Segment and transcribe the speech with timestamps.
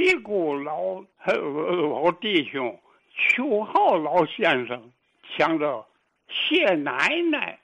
[0.00, 2.80] 西姑老老弟兄，
[3.14, 4.90] 邱浩老先生，
[5.36, 5.86] 想着
[6.26, 7.58] 谢奶奶，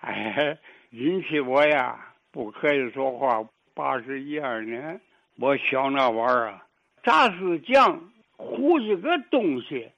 [0.00, 0.56] 哎，
[0.88, 3.46] 引起我呀不可以说话。
[3.74, 4.98] 八十一二年，
[5.38, 6.66] 我小那玩意儿啊，
[7.02, 9.90] 炸子酱糊一个东西，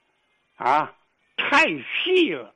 [0.57, 0.93] 啊，
[1.37, 2.53] 太细了，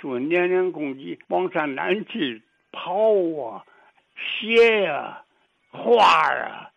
[0.00, 2.40] 就年年公鸡往山南去
[2.70, 3.64] 刨啊，
[4.14, 5.24] 鞋呀，
[5.72, 6.69] 花啊，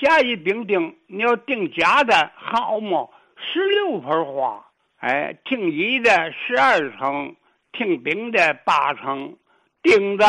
[0.00, 3.12] 甲乙丙丁，你要定甲的好么？
[3.36, 4.64] 十六盆花，
[4.98, 7.36] 哎，听乙的十二层，
[7.72, 9.36] 听丙的八层，
[9.82, 10.24] 丁的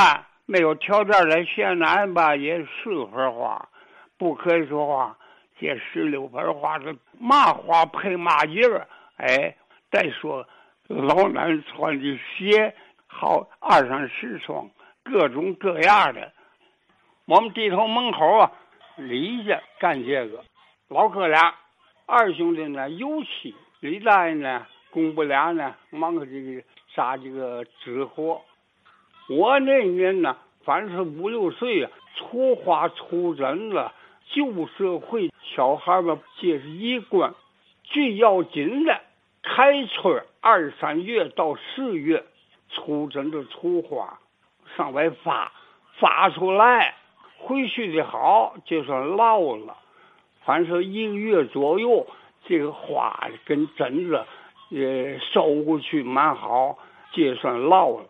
[0.46, 3.70] 没有条件的现男吧也四盆花，
[4.18, 5.18] 不可以说话。
[5.58, 8.86] 这十六盆花是嘛花配嘛叶儿？
[9.18, 9.56] 哎，
[9.90, 10.46] 再说
[10.88, 12.76] 老南穿的鞋
[13.08, 14.70] 好二三十双，
[15.04, 16.34] 各种各样的。
[17.26, 18.52] 我们地头门口啊，
[18.98, 20.44] 李家干这个，
[20.90, 21.56] 老哥俩，
[22.06, 26.62] 二兄弟呢油漆，李大爷呢公不俩呢忙着这个
[26.94, 28.42] 扎这个纸活。
[29.30, 33.94] 我那年呢，凡是五六岁啊，出花出针了。
[34.34, 37.34] 旧社会小孩们这是一关，
[37.84, 39.02] 最要紧的，
[39.44, 42.24] 开春二三月到四月，
[42.70, 44.20] 出针的出花，
[44.78, 45.52] 上外发，
[46.00, 46.96] 发出来，
[47.44, 49.78] 回去的好就算老了。
[50.46, 52.08] 凡是一个月左右，
[52.46, 54.26] 这个花跟针子，
[54.72, 56.78] 呃，收过去蛮好，
[57.14, 58.06] 就算老了。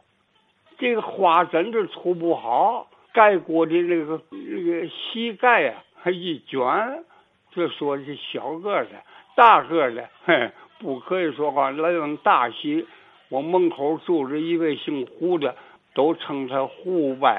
[0.78, 5.84] 这个花针子出不好，盖过的那个那个膝盖啊。
[6.04, 7.04] 还一卷，
[7.52, 8.90] 就说是小个的、
[9.36, 11.70] 大个的，嘿，不可以说话。
[11.70, 12.88] 来往大喜，
[13.30, 15.56] 我门口住着一位姓胡的，
[15.94, 17.30] 都称他胡伯。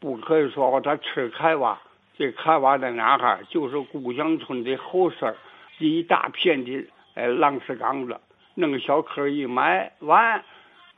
[0.00, 1.78] 不可以说话，他吃开挖。
[2.16, 3.38] 这开挖在哪哈？
[3.48, 5.34] 就是故乡村的后身
[5.78, 8.18] 一大片的哎，狼石岗子，
[8.54, 10.42] 弄个小坑一埋完，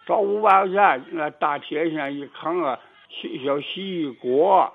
[0.06, 2.78] 找五百块钱，那大铁线一扛啊。
[3.44, 4.72] 小洗衣锅，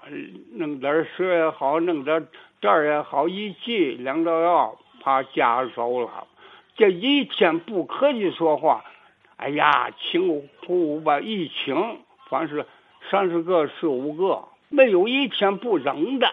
[0.53, 2.27] 弄点水也好，弄点
[2.61, 6.27] 这也好，一系两道药，怕夹手了。
[6.75, 8.85] 这一天不可以说话。
[9.37, 11.97] 哎呀，请呼吧，一请，
[12.29, 12.63] 凡是
[13.09, 16.27] 三十个、四五个，没有一天不扔的。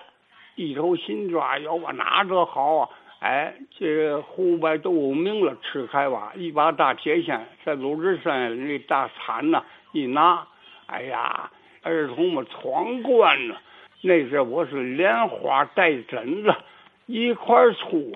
[0.57, 2.89] 一头新抓，要把哪个好啊？
[3.21, 10.47] 哎，这胡白都有名了，吃开吧，一把大铁锨在鲁智深那大铲呐一拿，
[10.87, 11.51] 哎呀。
[11.87, 13.61] 儿童们闯关了，
[14.01, 16.55] 那阵我是莲花带针子
[17.05, 18.11] 一块出，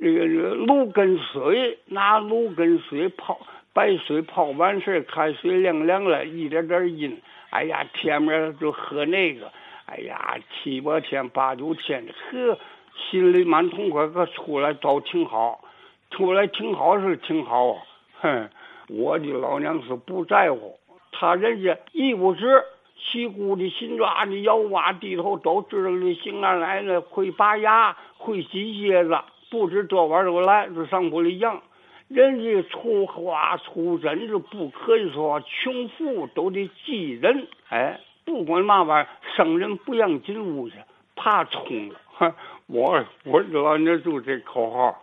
[0.00, 3.38] 这个这个芦根水拿芦根水泡，
[3.72, 7.16] 白水泡完事开水凉凉了，一点点阴。
[7.50, 9.50] 哎呀，天面就喝那个，
[9.86, 12.58] 哎呀，七八天八九天的，呵，
[12.94, 14.06] 心里蛮痛快。
[14.08, 15.64] 可出来倒挺好，
[16.10, 17.78] 出来挺好是挺好。
[18.20, 18.50] 哼，
[18.88, 20.78] 我的老娘是不在乎，
[21.12, 22.62] 他人家一不知。
[23.00, 29.16] 西姑的、新抓的、窑挖地头都知道的，新二奶奶会拔牙、会洗鞋子，
[29.50, 31.62] 不知这玩意儿都来，就上不里养。
[32.08, 37.46] 人家出花出针子不可以说穷富都得记人。
[37.68, 40.76] 哎，不管嘛玩意儿，生人不让进屋去，
[41.14, 41.94] 怕冲了。
[42.66, 45.02] 我我老娘就这口号。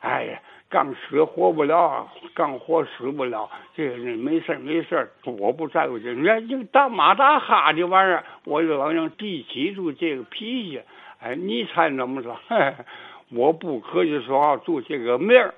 [0.00, 0.40] 哎呀。
[0.68, 3.48] 干死活不了，干活死不了。
[3.76, 6.12] 这个人没事没事我不在乎这。
[6.12, 10.80] 你看这大马大哈的玩意儿，我就老想记记住这个脾气。
[11.20, 12.36] 哎，你猜怎么着？
[13.30, 15.54] 我不可以说话，做这个名儿。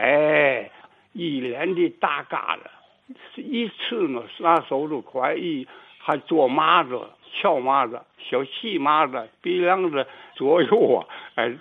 [0.00, 0.70] 哎，
[1.12, 2.58] 一脸的大疙瘩，
[3.36, 5.66] 一次呢拿手就快，一
[5.98, 11.52] 还做麻子、翘麻子、小细麻子，鼻梁子左右啊，哎，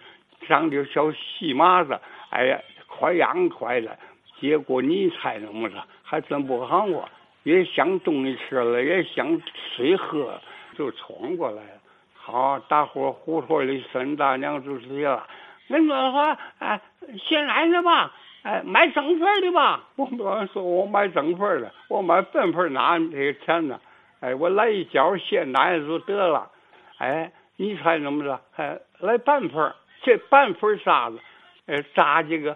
[0.47, 1.99] 长点小细麻子，
[2.29, 2.59] 哎呀。
[2.99, 3.95] 快痒快了，
[4.39, 5.75] 结果你猜怎么着？
[6.01, 7.07] 还真不喊我！
[7.43, 9.39] 也想东西吃了，也想
[9.75, 10.41] 水喝，
[10.75, 11.69] 就闯过来了。
[12.15, 15.21] 好，大伙胡同里孙大娘就是这样。
[15.69, 16.81] 恁说话，哎，
[17.19, 18.11] 先来的吧？
[18.47, 19.83] 哎，买整份的吧？
[19.97, 23.77] 我不敢说，我买整份的，我买半份哪这个钱呢？
[24.21, 26.49] 哎，我来一角鲜奶就得了。
[26.97, 28.39] 哎，你猜怎么着？
[28.55, 31.19] 哎，来半份这半份啥子？
[31.65, 32.55] 哎，炸这个。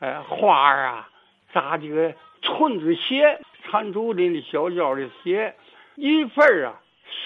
[0.00, 1.08] 哎，花啊，
[1.54, 2.12] 扎这个
[2.42, 5.54] 纯子鞋，缠竹林的小脚的鞋，
[5.94, 6.74] 一份啊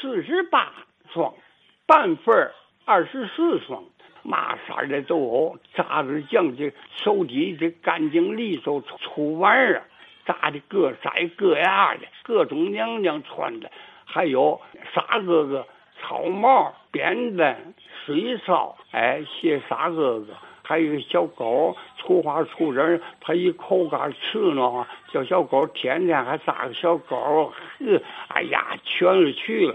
[0.00, 0.72] 四十八
[1.12, 1.34] 双，
[1.86, 2.52] 半份儿
[2.84, 3.82] 二十四双，
[4.24, 9.82] 嘛色的都有，扎子酱这手底这干净利索，出玩儿啊，
[10.26, 13.70] 扎的各色各样的，各种娘娘穿的，
[14.04, 14.60] 还有
[14.92, 15.66] 傻哥哥
[16.00, 17.74] 草帽、扁担、
[18.04, 20.34] 水烧，哎，谢傻哥哥。
[20.66, 29.74] 还有小狗，出花出人，他一口干吃呢，叫小狗天天还扎个小狗，呵，哎呀，全是去了。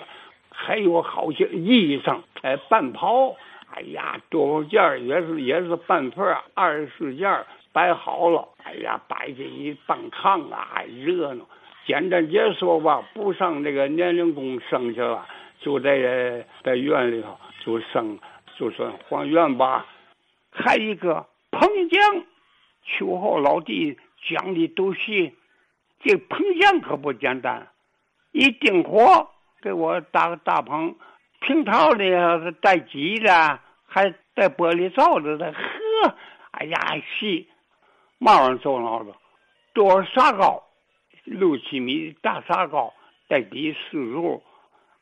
[0.52, 3.36] 还有好些衣裳，哎，半袍，
[3.80, 11.46] 哎呀，多少件也是也是半份二十四件摆好了，哎呀，摆这一半炕啊，热闹。
[11.86, 15.26] 简单解说吧，不上这个年龄宫生去了，
[15.62, 18.20] 就在在院里头就生，
[18.58, 19.86] 就算还愿吧。
[20.52, 22.26] 还一个彭江，
[22.84, 23.98] 秋后老弟
[24.28, 25.32] 讲的都是，
[26.02, 27.70] 这彭江可不简单，
[28.34, 29.30] 一定火
[29.62, 30.96] 给我打个大棚，
[31.40, 33.60] 平套的带鸡的，
[33.90, 36.16] 还带玻璃罩子的，呵，
[36.52, 36.78] 哎呀，
[37.18, 37.46] 是，
[38.20, 39.14] 马上走脑子，
[39.74, 40.64] 多少沙高，
[41.24, 42.94] 六七米大沙高，
[43.28, 44.42] 带底四柱，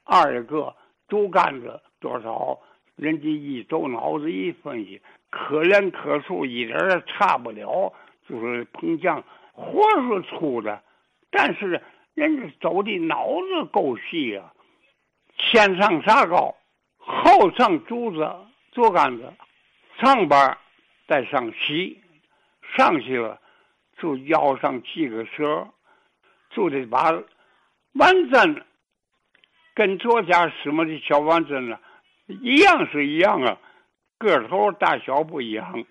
[0.05, 0.73] 二个
[1.07, 2.59] 竹竿子多少？
[2.95, 5.01] 人家一走脑子一分析。
[5.29, 7.93] 可怜可数，一点也差不了。
[8.27, 10.81] 就是彭江活是粗的，
[11.29, 11.81] 但是
[12.13, 14.53] 人家走的脑子够细啊。
[15.37, 16.55] 先上沙高，
[16.97, 18.27] 后上竹子、
[18.77, 19.33] 竹竿子，
[19.99, 20.55] 上边
[21.07, 21.99] 再上席，
[22.75, 23.41] 上去了
[23.97, 25.71] 就腰上系个绳，
[26.51, 27.11] 就得把
[27.93, 28.63] 完针
[29.73, 31.79] 跟左家什么的小完针呢，
[32.27, 33.57] 一样是一样啊。
[34.19, 35.83] 个头大小不一样，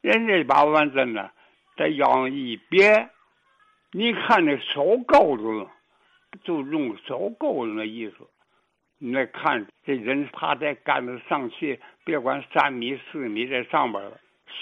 [0.00, 1.32] 人家把完针呢
[1.76, 3.10] 在腰上一别，
[3.90, 5.68] 你看那手勾住，
[6.44, 8.14] 就用手勾住那意思。
[8.98, 14.18] 你再看这人趴在杆子上去，别管三米四米在上边了，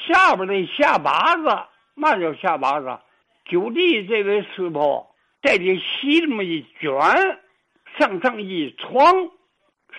[0.06, 1.44] 下边的下巴子，
[1.94, 2.98] 嘛叫下巴子？
[3.46, 5.06] 就地这位师傅
[5.42, 6.92] 在这席这么一卷，
[7.98, 9.30] 向上一闯，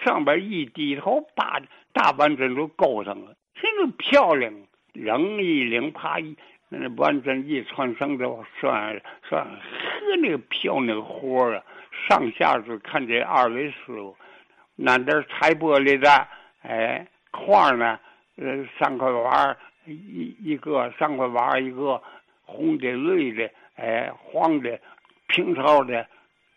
[0.03, 1.61] 上边一低头，把。
[1.93, 4.53] 大板针都勾上了，真是漂亮！
[4.93, 6.37] 扔一领，啪一，
[6.69, 8.23] 那板针一穿绳子，
[8.59, 9.59] 算算，呵，
[10.21, 11.63] 那个漂亮活啊！
[12.07, 14.15] 上下是看这二位师傅，
[14.77, 16.27] 那点彩玻璃的，
[16.61, 17.99] 哎，块呢，
[18.37, 22.01] 呃，三块瓦一一个，三块瓦一个，
[22.45, 24.79] 红的、绿的，哎，黄的，
[25.27, 26.07] 平朝的，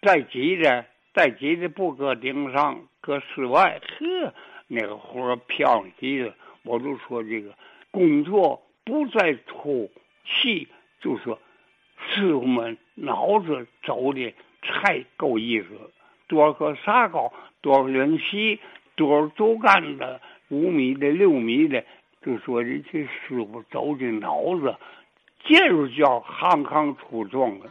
[0.00, 4.34] 带挤的，带挤的不搁顶上，搁室外，呵。
[4.73, 6.32] 那个活漂亮极了，
[6.62, 7.52] 我就说这个
[7.90, 9.90] 工作不在粗
[10.25, 10.69] 细，
[11.00, 11.40] 就说
[12.06, 14.32] 师傅们脑子走的
[14.62, 15.66] 太够意思。
[16.31, 18.61] 多少个沙高，多少人细，
[18.94, 21.85] 多少竹竿子，五米的、六米的，
[22.25, 24.77] 就说这些师傅走的脑子，
[25.43, 27.62] 这就叫行行出状元。